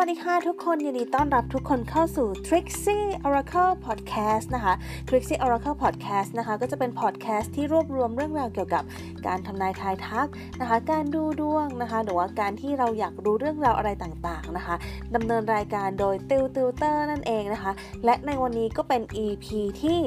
[0.00, 4.74] วัสดีค่ะทุกคนยินดีต้อนรับทุกคนเข้าสู่ Trixie Oracle Podcast นะคะ
[5.08, 8.84] Trixie Oracle Podcast นะคะ ก็จะเป็น podcast ที่รวบรวมเรื่องราวเกี่ยวกับ
[9.26, 10.28] การทำนายทายทัก
[10.60, 14.76] นะคะ การดูดวงนะคะหรือว่าการที่เราอยากรู้เรื่องราวอะไรต่างๆนะคะ
[15.14, 17.72] ดำเนินรายการโดยติวติวเตอร์นั่นเองนะคะ
[18.04, 19.46] และในวันนี้ก็เป็น EP
[19.82, 20.00] ที่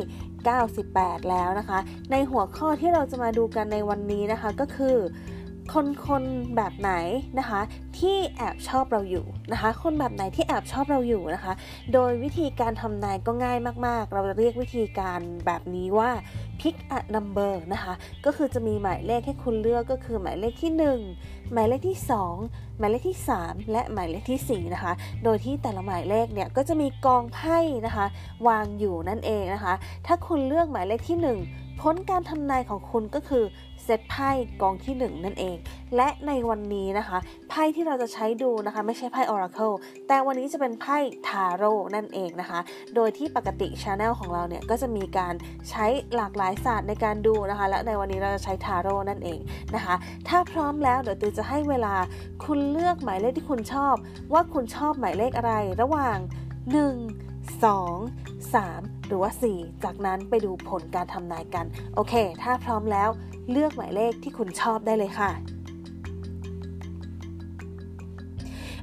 [0.61, 1.79] 98 แล้วนะคะ
[2.11, 4.97] ในหัวข้อที่เราจะมาดูกันในวันนี้นะคะก็คือ
[5.73, 6.23] คนคน
[6.55, 6.91] แบบไหน
[7.39, 7.61] นะคะ
[7.99, 11.53] ที่แอบชอบเราอยู่นะคะ คนแบบไหนที่แอบชอบเราอยู่นะคะ
[11.93, 16.09] โดยวิธีการทำนายก็ง่ายมาก ๆ เราจะเรียกวิธีการแบบนี้ว่า
[16.59, 17.93] pick a number นะคะ
[18.25, 20.71] ก็คือจะมีหมายเลขให้คุณเลือกก็คือหมายเลขที่
[21.13, 21.97] 1 หมายเลขที่
[22.37, 24.93] 2 หมายเลขที่ 3 และหมายเลขที่ 4 นะคะ
[25.23, 28.05] โดยที่แต่ละหมายเลขเนี่ยก็จะมีกองไพ่นะคะ
[28.47, 29.73] วางอยู่นั่นเองนะคะ
[30.05, 33.43] ถ้าคุณเลือกหมายเลขที่ 1 ผลการทำนายของคุณก็คือ
[33.83, 34.29] เซตไพ่
[34.61, 35.57] กองที่ 1 นั่นเอง
[35.95, 37.17] และในวันนี้นะคะ
[37.49, 39.75] ไพ่ที่เราจะใช้ดูนะคะ ไม่ใช่ไพ่ Oracle
[40.07, 42.59] แต่วันนี้จะเป็นไพ่ทาโร่นั่นเองนะคะ
[42.95, 45.33] โดยที่ปกติช anel ของเราเนี่ย ก็จะมีการ
[45.69, 49.39] ใช้หลากหลายศาสตร์ในการดูนะคะ และในวันนี้เราจะใช้ทาโร่นั่นเอง
[49.75, 49.95] นะคะ
[50.27, 51.95] ถ้าพร้อมแล้วเดี๋ยวตือจะให้เวลา
[52.45, 53.95] คุณเลือกหมายเลขที่คุณชอบ
[54.33, 61.65] ว่าคุณชอบหมายเลขอะไรระหว่าง 1 2 3 หรือว่า 4 จากนั้นไปดูผลการทำนายกัน
[61.95, 63.09] โอเค ถ้าพร้อมแล้ว
[63.51, 65.31] เลือกหมายเลขที่คุณชอบได้เลยค่ะ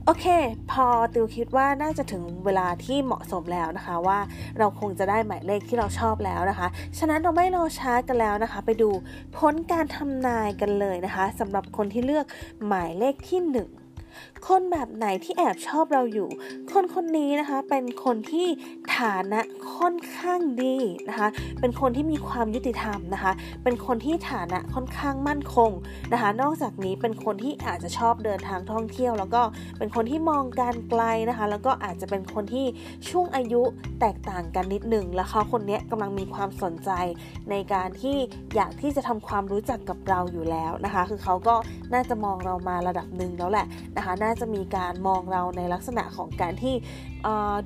[0.05, 0.27] โอเค
[0.71, 4.19] พอติวคิดว่าน่าจะถึงเวลาที่เหมาะสมแล้วนะคะว่า
[4.59, 6.69] เราคงจะได้หมายเลขที่เราชอบแล้วนะคะ
[6.99, 8.91] ฉะนั้นเราไม่รอช้ากันแล้วนะคะ ไปดู
[9.37, 12.27] ผลการทำนายกันเลยนะคะสำหรับคนที่เลือก
[12.67, 13.86] หมายเลขที่ 1
[14.49, 16.29] คนแบบไหนที่แอบชอบเราอยู่
[16.73, 18.47] คนคนนี้นะคะเป็นคนที่
[18.97, 19.41] ฐานะ
[19.77, 20.77] ค่อนข้างดี
[21.09, 21.29] นะคะ
[21.61, 23.33] เป็นคนที่มีความยุติธรรมนะคะ
[23.65, 25.71] เป็นคนที่ฐานะค่อนข้างมั่นคง
[26.13, 29.43] นะคะ นอกจากนี้เป็นคนที่อาจจะชอบเดินทางท่องเที่ยว แล้วก็
[29.79, 32.67] เป็นคนที่มองการไกลนะคะ แล้วก็อาจจะเป็นคนที่
[33.09, 33.63] ช่วงอายุ
[34.01, 36.91] แตกต่างกันนิดหนึ่งแล้วเขาคนนี้กำลังมีความสนใจ
[37.51, 38.17] ในการที่
[38.57, 41.55] อยากที่จะทำความรู้จักกับเราอยู่แล้วนะคะ คือเขาก็
[41.93, 43.67] น่าจะมองเรามาระดับหนึ่งแล้วแหละ
[44.07, 46.75] นะคะน่าจะมีการมองเราในลักษณะของการที่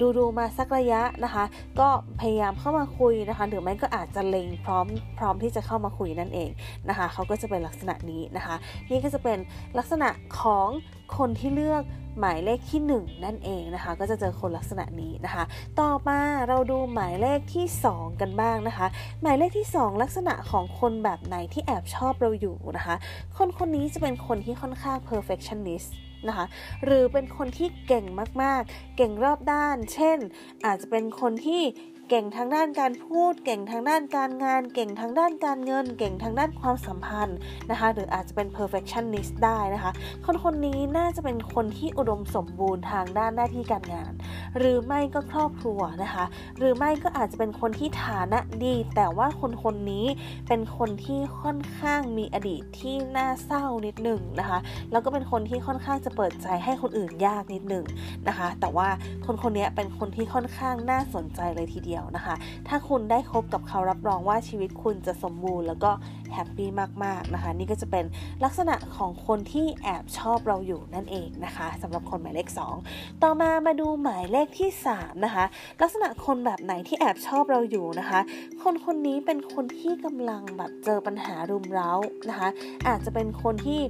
[0.00, 1.44] ดูดูมาสักระยะนะคะ
[1.80, 1.88] ก็
[2.20, 4.86] พยายามเข้ามาคุยนะคะหรือไม่ก็อาจจะเล็งพร้อม
[5.18, 6.50] พร้อมที่จะเข้ามาคุยนั่นเอง
[6.88, 8.56] นะคะเขาก็จะเป็นลักษณะนี้นะคะ
[8.90, 9.38] นี่ก็จะเป็น
[9.78, 10.08] ลักษณะ
[10.40, 10.68] ของ
[11.16, 11.82] คนที่เลือก
[12.18, 15.44] หมายเลขที่ 1 นั่นเองนะคะ ก็จะเจอคนลักษณะนี้นะคะ
[15.80, 18.86] ต่อมาเราดูหมายเลขที่ 2 กันบ้างนะคะ
[19.22, 22.94] หมายเลขที่ 2 ลักษณะของคนแบบไหนที่แอบชอบเราอยู่นะคะ
[23.36, 25.90] คนคนนี้จะเป็นคนที่ค่อนข้าง perfectionist
[26.28, 26.46] นะคะ
[26.84, 28.04] หรือเป็นคนที่เก่ง
[28.42, 30.18] มากๆ เก่งรอบด้าน เช่น
[30.64, 31.62] อาจจะเป็นคนที่
[32.12, 37.38] เก่งทางด้านการพูด เก่งทางด้านการงาน เก่งทางด้านการเงิน เก่งทางด้านความสัมพันธ์
[37.70, 39.92] นะคะ หรืออาจจะเป็น perfectionist ได้นะคะ
[40.24, 44.12] คนคนนี้น่าจะเป็นคนที่อุดมสมบูรณ์ทางด้านหน้าที่การงาน
[44.58, 46.24] หรือไม่ก็ครอบครัวนะคะ
[46.58, 50.06] หรือไม่ก็อาจจะเป็นคนที่ฐานะดี แต่ว่าคนคนนี้
[50.48, 54.58] เป็นคนที่ค่อนข้างมีอดีตที่น่าเศร้านิดหนึ่งนะคะ
[54.92, 57.84] แล้วก็เป็นคนที่ค่อนข้างจะเปิดใจให้คนอื่นยากนิดหนึ่ง
[58.28, 58.88] นะคะ แต่ว่า
[59.26, 62.34] คนคนนี้เป็นคนที่ค่อนข้างน่าสนใจเลยทีเดียวยวนะคะ
[62.68, 65.90] ถ้าคุณได้คบกับเขารับรองว่าชีวิตคุณจะสมบูรณ์แล้วก็
[66.34, 66.68] แฮปปี้
[67.04, 68.04] มากๆนะคะ นี่ก็จะเป็น
[68.44, 72.48] ลักษณะของคนที่แอบชอบเราอยู่นั่นเองนะคะสำหรับคนหมายเลข
[72.84, 75.44] 2 ต่อมามาดูหมายเลขที่ 3 นะคะ
[75.82, 78.20] ลักษณะคนแบบไหนที่แอบชอบเราอยู่นะคะ
[78.62, 81.92] คนคนนี้เป็นคนที่กำลังแบบเจอปัญหารุมเร้า
[82.28, 82.48] นะคะ
[82.86, 83.80] อาจจะเป็นคนที่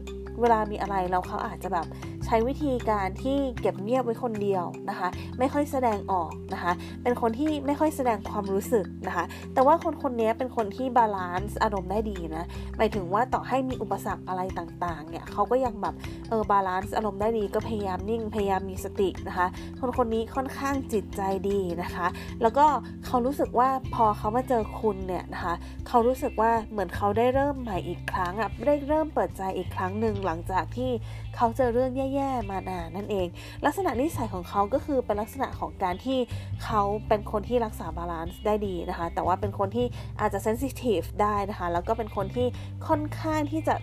[0.41, 1.87] เวลามีอะไรเราเขาอาจจะแบบ
[2.27, 5.09] ใช้วิธีการที่เก็บเงียบไว้คนเดียวนะคะ
[5.39, 9.25] ไม่ค่อยแสดงออกนะคะ เป็นคนที่ไม่ค่อยแสดงความรู้สึกนะคะ
[9.55, 12.45] แต่ว่าคนคนนี้เป็นคนที่ balance อารมณ์ได้ดีนะ
[12.77, 15.95] หมายถึงว่าต่อให้มีอุปสรรคอะไรต่างๆเนี่ยเขาก็ยังแบบ
[16.29, 19.47] เออ balance อารมณ์ได้ดีก็พยายามนิ่งพยายามมีสตินะคะ
[19.81, 22.07] คนคนนี้ค่อนข้างจิตใจดีนะคะ
[22.43, 22.67] แล้วก็
[23.07, 25.55] เขารู้สึกว่าพอเขามาเจอคุณเนี่ยนะคะ
[25.89, 30.91] เขารู้สึกว่าเหมือนเขาได้เริ่มใหม่อีกครั้งอะได้เริ่มเปิดใจอีกครั้งหนึ่งหลังจากที่
[31.37, 33.27] เขาเจอเรื่องแย่ๆมานานนั่นเอง
[33.67, 36.19] ลักษณะนิสัยของเขาก็คือเป็นลักษณะของการที่
[36.65, 39.87] เขาเป็นคนที่รักษา balance ได้ดีนะคะ แต่ว่าเป็นคนที่
[40.21, 42.47] อาจจะ sensitive ได้นะคะ แล้วก็เป็นคนที่
[42.89, 43.77] ค่อนข้างที่จะ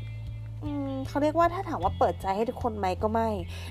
[1.08, 3.30] เขาเรียกว่าถ้าถามว่าเปิดใจให้ทุกคนไหมก็ไม่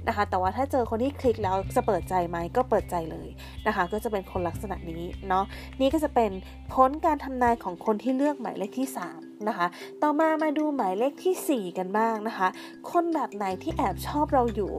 [0.09, 3.29] นะคะ แต่ว่าถ้าเจอคนที่คลิกแล้วจะเปิดใจไหมก็เปิดใจเลย
[3.67, 5.45] นะคะ ก็จะเป็นคนลักษณะนี้เนาะ
[5.81, 6.31] นี่ก็จะเป็น
[6.73, 9.67] พ้นการทำนายของคนที่เลือกหมายเลขที่ 3 นะคะ
[10.03, 12.49] ต่อมามาดูหมายเลขที่ 4 กันบ้างนะคะ
[12.91, 14.73] คนแบบไหนที่แอบชอบเราอยู่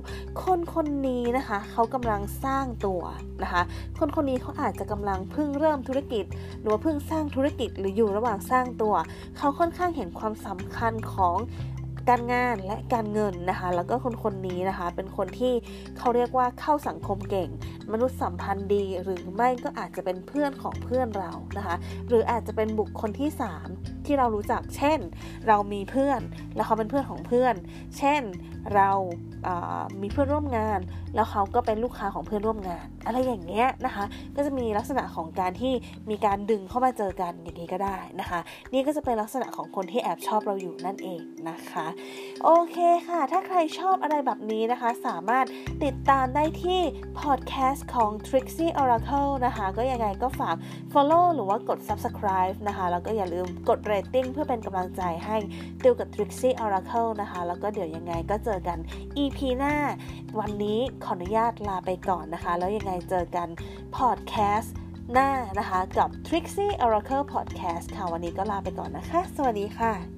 [0.43, 3.01] คนคนนี้นะคะเขากำลังสร้างตัว
[3.43, 3.61] นะคะ
[3.99, 6.25] คนคนนี้เขาอาจจะกำลังเพิ่งเริ่มธุรกิจ
[6.59, 8.95] หรือว่าเพิ่งสร้างธุรกิจหรืออยู่ระหว่างสร้างตัว
[9.37, 11.35] เขาค่อนข้างเห็นความสำคัญของ
[12.09, 15.53] การงานและการเงินนะคะ แล้วก็คนคนนี้นะคะ เป็นคนที่
[15.97, 17.49] เขาเรียกว่าเข้าสังคมเก่ง
[17.91, 21.75] มนุษยสัมพันธ์ดี หรือไม่ก็อาจจะเป็นเพื่อนของเพื่อนเรานะคะ
[22.07, 23.29] หรืออาจจะเป็นบุคคลที่
[23.67, 24.99] 3 ที่เรารู้จัก เช่น
[25.47, 26.21] เรามีเพื่อน
[26.55, 27.55] แล้วเขาเป็นเพื่อนของเพื่อน
[27.97, 28.21] เช่น
[28.75, 28.91] เรา
[30.01, 30.79] มีเพื่อนร่วมงาน
[31.15, 34.05] แล้วเขาก็เป็นลูกค้าของเพื่อนร่วมงาน อะไรอย่างเงี้ยนะคะ
[34.35, 35.73] ก็จะมีลักษณะของการที่
[36.09, 38.39] มีการดึงเข้ามาเจอกันอย่างนี้ก็ได้นะคะ
[38.73, 41.87] นี่ก็จะเป็นลักษณะของคนที่แอบชอบเราอยู่นั่นเองนะคะ
[42.43, 45.45] โอเคค่ะ ถ้าใครชอบอะไรแบบนี้นะคะ สามารถ
[45.83, 46.81] ติดตามได้ที่
[47.19, 50.55] พอดแคสต์ของ Trixie Oracle นะคะ ก็ยังไงก็ฝาก
[50.93, 55.37] follow หรือว่ากด subscribe นะคะ แล้วก็อย่าลืมกด rating เพื่อเป็นกำลังใจให้
[55.83, 58.77] ติวกับ Trixie Oracle นะคะ แล้วก็เดี๋ยวยังไงก็เจอกัน
[59.37, 59.75] EP หน้า
[60.39, 63.47] วันนี้ขออนุญาตลาไปก่อนนะคะ แล้วยังไงเจอกัน
[63.95, 64.75] พอดแคสต์
[65.11, 65.29] หน้า
[65.59, 70.16] นะคะ กับ Trixie Oracle Podcast ค่ะ วันนี้ก็ลาไปก่อนนะคะ สวัสดีค่ะ